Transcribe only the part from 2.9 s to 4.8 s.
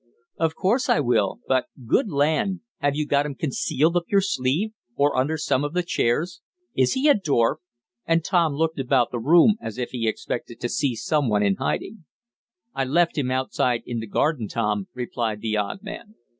you got him concealed up your sleeve,